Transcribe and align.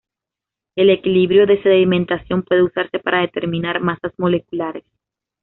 El 0.75 0.89
equilibrio 0.89 1.45
de 1.45 1.61
sedimentación 1.61 2.41
puede 2.41 2.63
usarse 2.63 2.97
para 2.97 3.21
determinar 3.21 3.81
masas 3.81 4.11
moleculares. 4.17 4.83